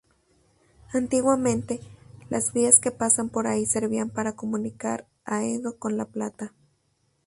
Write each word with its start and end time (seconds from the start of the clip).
Antiguamente, 0.93 1.79
las 2.31 2.53
vías 2.53 2.79
que 2.79 2.89
pasan 2.89 3.29
por 3.29 3.45
ahí 3.45 3.67
servían 3.67 4.09
para 4.09 4.35
comunicar 4.35 5.05
Haedo 5.25 5.77
con 5.77 5.95
La 5.95 6.05
Plata. 6.05 6.55